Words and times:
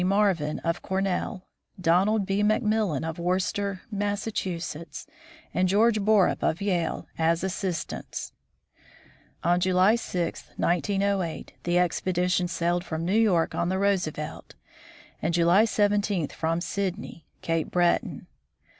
Marvin 0.03 0.57
of 0.61 0.81
Cor 0.81 0.99
nell, 0.99 1.45
Donald 1.79 2.25
B. 2.25 2.41
McMillan 2.41 3.07
of 3.07 3.19
Worcester, 3.19 3.81
Mass., 3.91 4.25
and 5.53 5.67
George 5.69 6.01
Borup 6.03 6.41
of 6.41 6.59
Yale, 6.59 7.05
as 7.19 7.43
assistants. 7.43 8.31
On 9.43 9.59
July 9.59 9.93
6, 9.95 10.45
1908, 10.57 11.53
the 11.65 11.77
expedition 11.77 12.47
sailed 12.47 12.83
from 12.83 13.05
New 13.05 13.13
York 13.13 13.53
on 13.53 13.69
the 13.69 13.77
Roosevelt, 13.77 14.55
and 15.21 15.35
July 15.35 15.65
17 15.65 16.29
from 16.29 16.61
Sydney, 16.61 17.27
Cape 17.43 17.69
Breton. 17.69 18.25